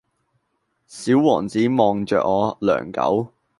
[0.87, 3.31] 小王子望著我良久